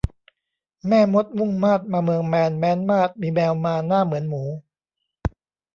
[0.87, 4.43] แม่มดมุ่งมาดมาเมืองแมนแม้นมาศมีแมวมาหน้าเหมือนหมู